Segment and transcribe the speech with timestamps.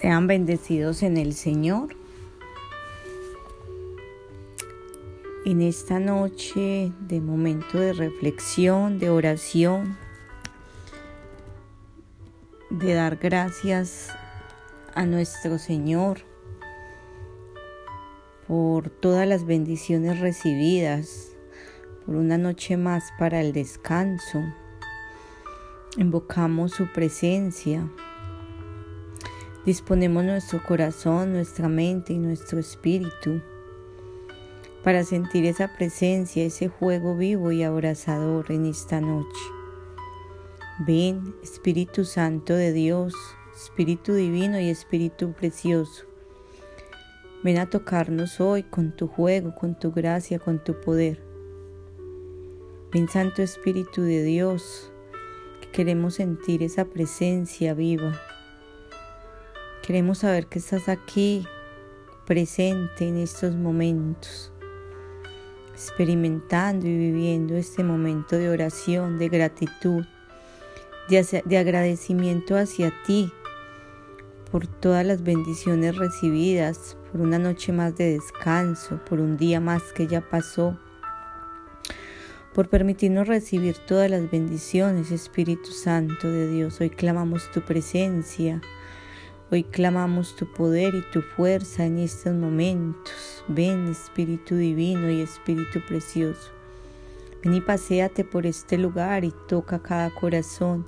[0.00, 1.96] Sean bendecidos en el Señor.
[5.44, 9.98] En esta noche de momento de reflexión, de oración,
[12.70, 14.10] de dar gracias
[14.94, 16.20] a nuestro Señor
[18.46, 21.32] por todas las bendiciones recibidas,
[22.06, 24.44] por una noche más para el descanso.
[25.96, 27.90] Invocamos su presencia
[29.68, 33.42] Disponemos nuestro corazón, nuestra mente y nuestro espíritu
[34.82, 39.42] para sentir esa presencia, ese juego vivo y abrazador en esta noche.
[40.86, 43.12] Ven, Espíritu Santo de Dios,
[43.54, 46.06] Espíritu Divino y Espíritu Precioso.
[47.44, 51.22] Ven a tocarnos hoy con tu juego, con tu gracia, con tu poder.
[52.90, 54.90] Ven Santo Espíritu de Dios,
[55.60, 58.18] que queremos sentir esa presencia viva
[59.88, 61.46] Queremos saber que estás aquí,
[62.26, 64.52] presente en estos momentos,
[65.72, 70.04] experimentando y viviendo este momento de oración, de gratitud,
[71.08, 73.32] de, agradecimiento hacia ti
[74.50, 79.94] por todas las bendiciones recibidas, por una noche más de descanso, por un día más
[79.94, 80.78] que ya pasó,
[82.52, 86.78] por permitirnos recibir todas las bendiciones, Espíritu Santo de Dios.
[86.78, 88.60] Hoy clamamos tu presencia
[89.50, 93.42] Hoy clamamos tu poder y tu fuerza en estos momentos.
[93.48, 96.50] Ven Espíritu Divino y Espíritu Precioso.
[97.42, 100.86] Ven y paséate por este lugar y toca cada corazón.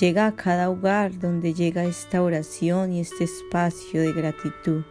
[0.00, 4.82] Llega a cada hogar donde llega esta oración y este espacio de gratitud.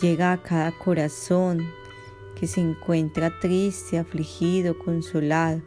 [0.00, 1.60] Llega a cada corazón
[2.36, 5.60] que se encuentra triste, afligido, consolado.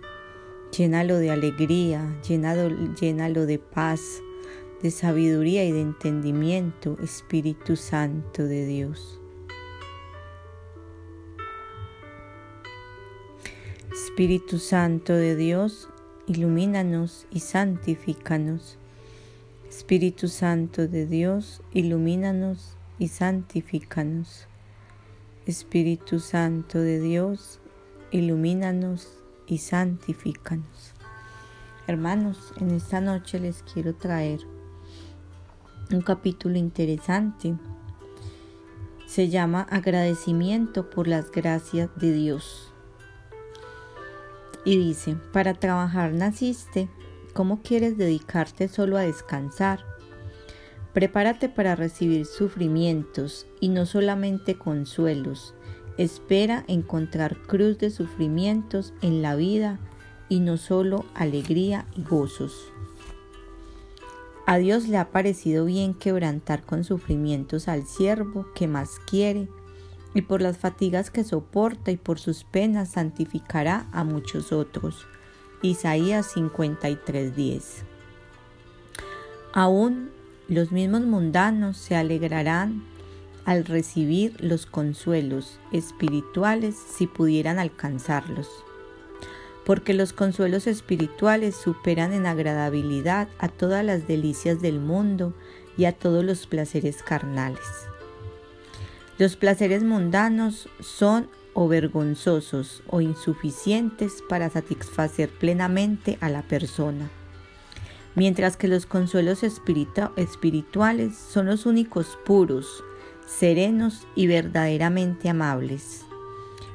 [0.76, 4.24] Llénalo de alegría, llénalo de paz
[4.82, 9.20] de sabiduría y de entendimiento, Espíritu Santo de Dios.
[13.92, 15.88] Espíritu Santo de Dios,
[16.26, 18.78] ilumínanos y santifícanos.
[19.70, 24.48] Espíritu Santo de Dios, ilumínanos y santifícanos.
[25.46, 27.60] Espíritu Santo de Dios,
[28.12, 29.10] ilumínanos
[29.48, 30.94] y santifícanos.
[31.88, 34.40] Hermanos, en esta noche les quiero traer
[35.94, 37.56] un capítulo interesante.
[39.06, 42.72] Se llama Agradecimiento por las gracias de Dios.
[44.64, 46.90] Y dice, para trabajar naciste,
[47.34, 49.84] ¿cómo quieres dedicarte solo a descansar?
[50.94, 55.56] Prepárate para recibir sufrimientos y no solamente consuelos.
[55.98, 59.80] Espera encontrar cruz de sufrimientos en la vida
[60.30, 62.72] y no solo alegría y gozos.
[64.52, 69.48] A Dios le ha parecido bien quebrantar con sufrimientos al siervo que más quiere,
[70.14, 75.08] y por las fatigas que soporta y por sus penas santificará a muchos otros.
[75.62, 77.86] Isaías 53:10.
[79.54, 80.12] Aún
[80.50, 82.84] los mismos mundanos se alegrarán
[83.46, 88.50] al recibir los consuelos espirituales si pudieran alcanzarlos
[89.66, 95.34] porque los consuelos espirituales superan en agradabilidad a todas las delicias del mundo
[95.78, 97.62] y a todos los placeres carnales.
[99.18, 107.10] Los placeres mundanos son o vergonzosos o insuficientes para satisfacer plenamente a la persona,
[108.16, 112.84] mientras que los consuelos espirituales son los únicos puros,
[113.28, 116.06] serenos y verdaderamente amables,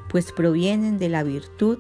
[0.09, 1.79] pues provienen de la virtud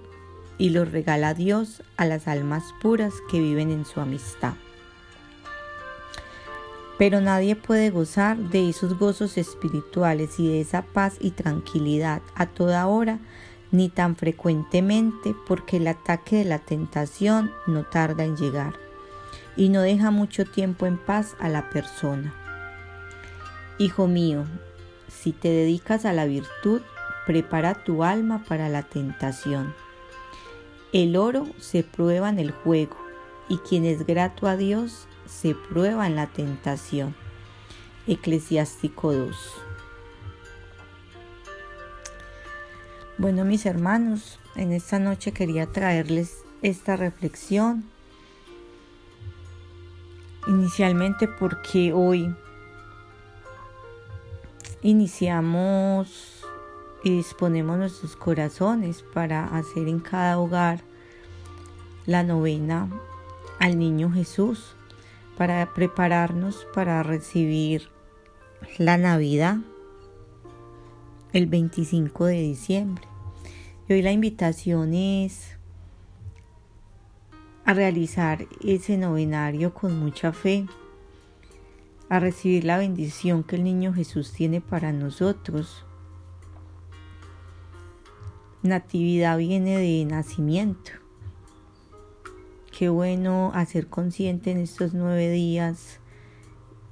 [0.58, 4.54] y los regala Dios a las almas puras que viven en su amistad.
[6.98, 12.46] Pero nadie puede gozar de esos gozos espirituales y de esa paz y tranquilidad a
[12.46, 13.18] toda hora
[13.70, 18.74] ni tan frecuentemente porque el ataque de la tentación no tarda en llegar
[19.56, 22.34] y no deja mucho tiempo en paz a la persona.
[23.78, 24.44] Hijo mío,
[25.08, 26.80] si te dedicas a la virtud,
[27.26, 29.74] prepara tu alma para la tentación
[31.02, 32.96] el oro se prueba en el juego
[33.50, 37.14] y quien es grato a Dios se prueba en la tentación.
[38.06, 39.36] Eclesiástico 2.
[43.18, 47.84] Bueno, mis hermanos, en esta noche quería traerles esta reflexión.
[50.46, 52.34] Inicialmente porque hoy
[54.80, 56.45] iniciamos
[57.06, 60.80] y disponemos nuestros corazones para hacer en cada hogar
[62.04, 62.90] la novena
[63.60, 64.74] al niño Jesús,
[65.38, 67.90] para prepararnos para recibir
[68.78, 69.58] la Navidad
[71.32, 73.04] el 25 de diciembre.
[73.88, 75.56] Y hoy la invitación es
[77.64, 80.66] a realizar ese novenario con mucha fe,
[82.08, 85.85] a recibir la bendición que el niño Jesús tiene para nosotros.
[88.62, 90.92] Natividad viene de nacimiento.
[92.76, 96.00] Qué bueno hacer consciente en estos nueve días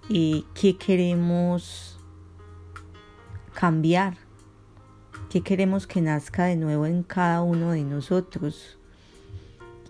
[0.08, 1.98] y qué queremos
[3.54, 4.16] cambiar,
[5.30, 8.78] qué queremos que nazca de nuevo en cada uno de nosotros,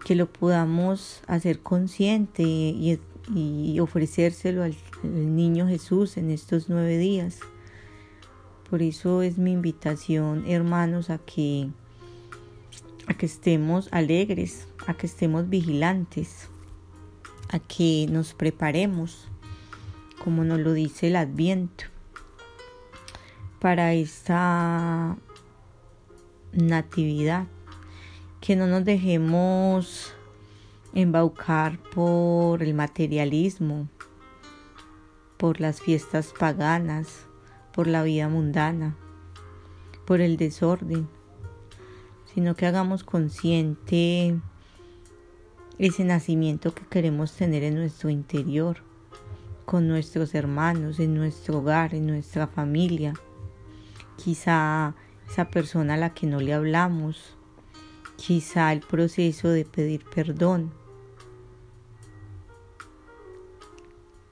[0.05, 2.99] que lo podamos hacer consciente y,
[3.81, 7.41] ofrecérselo al, al niño Jesús en estos nueve días.
[8.75, 11.71] Por eso es mi invitación, hermanos, a que
[13.07, 16.49] a que estemos alegres, a que estemos vigilantes,
[17.51, 19.29] a que nos preparemos,
[20.25, 21.85] como nos lo dice el Adviento,
[23.61, 25.17] para esta
[26.51, 27.47] natividad,
[28.41, 30.13] que no nos dejemos
[30.95, 33.87] embaucar por el materialismo,
[35.37, 37.29] por las fiestas paganas,
[37.75, 38.97] por la vida mundana,
[40.07, 41.09] por el desorden
[42.35, 44.37] sino que hagamos consciente
[45.79, 48.79] ese nacimiento que queremos tener en nuestro interior,
[49.65, 53.15] con nuestros hermanos, en nuestro hogar, en nuestra familia.
[54.17, 54.95] Quizá
[55.31, 57.37] esa persona a la que no le hablamos,
[58.17, 60.73] quizá el proceso de pedir perdón.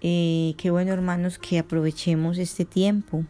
[0.05, 3.25] Eh, qué bueno hermanos que aprovechemos este tiempo.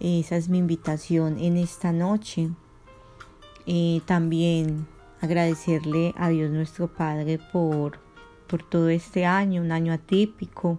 [0.00, 2.50] Esa es mi invitación en esta noche
[4.06, 4.86] también
[5.20, 7.98] agradecerle a Dios nuestro Padre por,
[8.46, 10.78] por todo este año, un año atípico,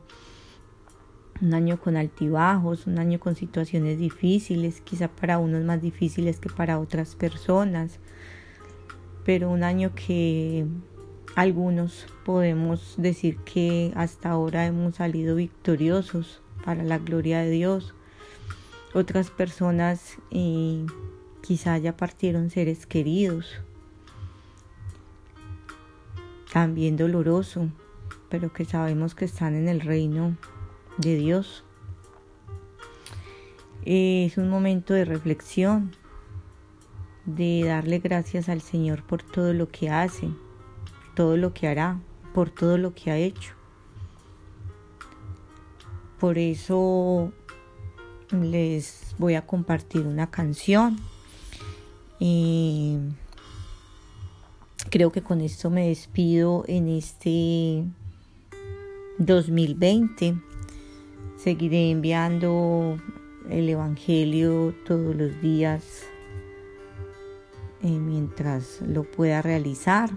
[1.42, 6.50] un año con altibajos, un año con situaciones difíciles, quizá para unos más difíciles que
[6.50, 8.00] para otras personas,
[9.26, 10.66] pero un año que
[11.36, 17.94] algunos podemos decir que hasta ahora hemos salido victoriosos para la gloria de Dios.
[18.94, 20.86] Otras personas eh,
[21.46, 23.62] Quizá ya partieron seres queridos.
[26.52, 27.70] También doloroso,
[28.30, 30.36] pero que sabemos que están en el reino
[30.98, 31.64] de Dios.
[33.86, 35.92] Es un momento de reflexión,
[37.28, 40.32] de darle gracias al Señor por todo lo que hace,
[41.16, 42.00] todo lo que hará,
[42.34, 43.54] por todo lo que ha hecho.
[46.20, 47.32] Por eso
[48.32, 50.98] les voy a compartir una canción
[52.20, 52.98] y
[54.90, 57.86] creo que con esto me despido en este
[59.18, 60.36] 2020.
[61.38, 62.98] Seguiré enviando
[63.50, 66.04] el Evangelio todos los días
[67.84, 70.10] eh, mientras lo pueda realizar.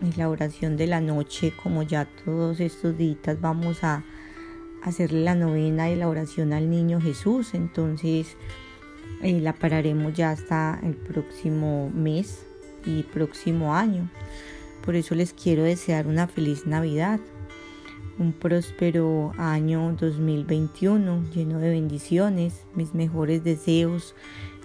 [0.00, 4.02] En la oración de la noche, como ya todos estos días vamos a
[4.82, 7.52] hacerle la novena y la oración al niño Jesús.
[7.54, 8.36] Entonces,
[9.22, 12.46] y la pararemos ya hasta el próximo mes
[12.86, 14.08] y próximo año.
[14.84, 17.20] Por eso les quiero desear una feliz Navidad,
[18.18, 24.14] un próspero año 2021 lleno de bendiciones, mis mejores deseos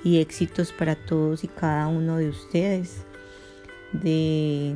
[0.04, 3.06] y éxitos para todos y cada uno de ustedes,
[3.92, 4.76] de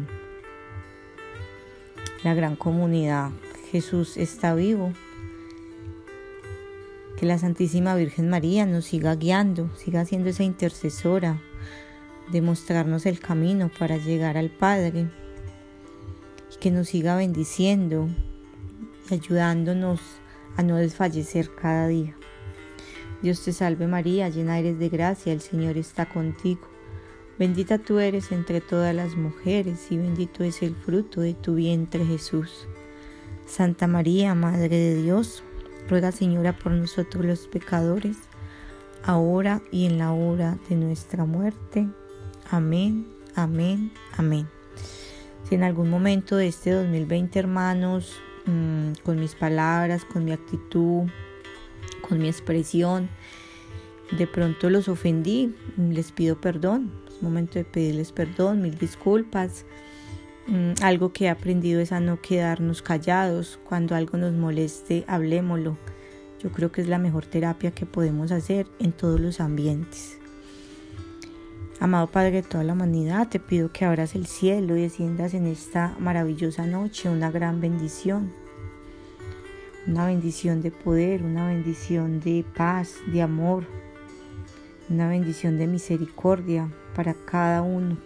[2.23, 3.31] la gran comunidad.
[3.71, 4.93] Jesús está vivo
[7.17, 11.41] que la Santísima Virgen María nos siga guiando, siga siendo esa intercesora
[12.31, 15.09] de mostrarnos el camino para llegar al Padre
[16.53, 18.07] y que nos siga bendiciendo
[19.09, 19.99] y ayudándonos
[20.55, 22.15] a no desfallecer cada día.
[23.21, 26.68] Dios te salve María, llena eres de gracia, el Señor está contigo.
[27.39, 32.05] Bendita tú eres entre todas las mujeres y bendito es el fruto de tu vientre
[32.05, 32.67] Jesús.
[33.45, 35.41] Santa María, Madre de Dios,
[35.87, 38.17] Ruega, Señora, por nosotros los pecadores,
[39.03, 41.87] ahora y en la hora de nuestra muerte.
[42.51, 44.45] Amén, amén, amén.
[45.47, 48.17] Si en algún momento de este 2020, hermanos,
[48.47, 51.07] mm, con mis palabras, con mi actitud,
[52.01, 53.07] con mi expresión,
[54.11, 57.07] de pronto los ofendí, les pido perdón.
[57.21, 59.65] Momento de pedirles perdón, mil disculpas.
[60.47, 63.59] Mm, algo que he aprendido es a no quedarnos callados.
[63.63, 65.77] Cuando algo nos moleste, hablémoslo.
[66.41, 70.17] Yo creo que es la mejor terapia que podemos hacer en todos los ambientes.
[71.81, 75.47] Amado Padre de toda la humanidad, te pido que abras el cielo y desciendas en
[75.47, 78.33] esta maravillosa noche una gran bendición.
[79.87, 83.65] Una bendición de poder, una bendición de paz, de amor,
[84.89, 87.97] una bendición de misericordia para cada uno,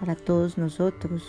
[0.00, 1.24] para todos nosotros.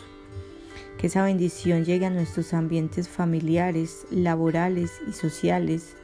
[0.98, 5.96] Que esa bendición llegue a nuestros ambientes familiares, laborales y sociales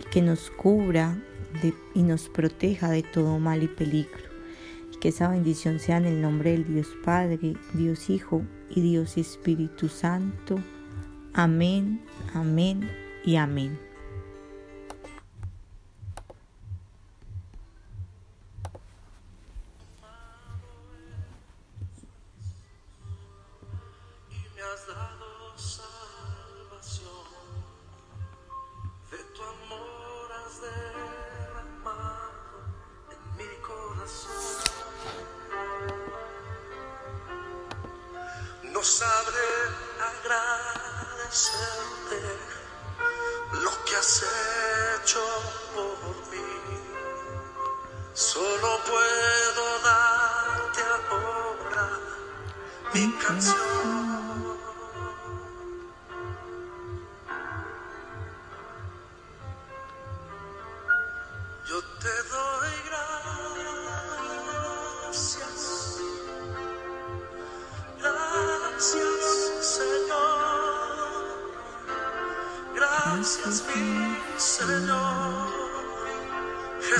[0.00, 1.16] y que nos cubra
[1.94, 4.30] y nos proteja de todo mal y peligro.
[4.92, 9.16] Y que esa bendición sea en el nombre del Dios Padre, Dios Hijo y Dios
[9.16, 10.58] Espíritu Santo.
[11.32, 12.00] Amén,
[12.34, 12.90] amén
[13.24, 13.89] y amén.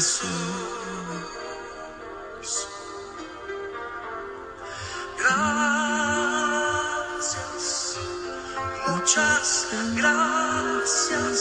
[0.00, 0.30] Jesús.
[7.18, 7.66] Gracias.
[8.88, 11.38] Muchas gracias,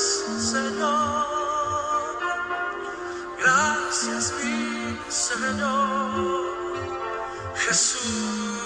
[0.52, 1.26] Señor.
[3.40, 6.76] Gracias, mi Señor.
[7.56, 8.59] Jesús.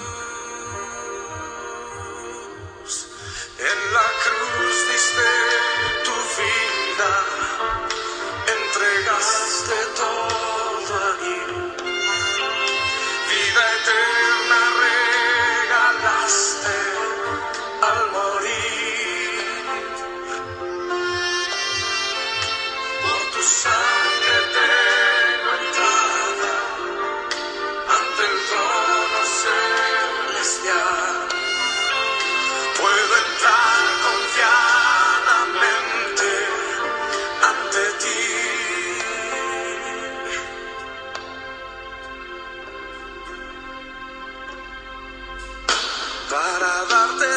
[46.34, 47.33] Para darte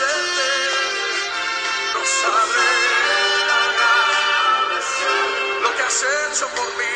[0.00, 0.06] no
[2.20, 2.72] sabré
[5.60, 6.94] lo que has hecho por mí.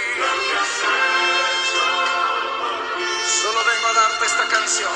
[3.42, 4.92] Solo vengo a darte esta canción.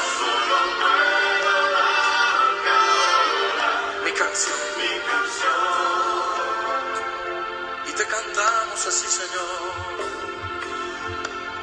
[4.04, 4.56] Mi canción.
[7.86, 9.74] Y te cantamos así, Señor.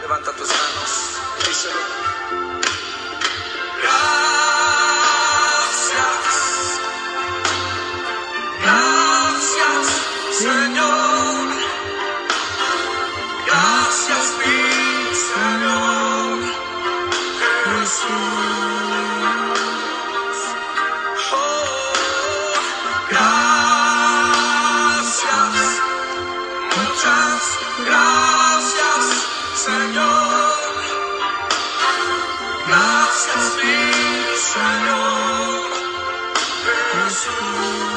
[0.01, 2.06] Levanta tus manos y díselo.
[32.67, 35.71] Gracias, mi Señor,
[36.93, 37.96] Jesús.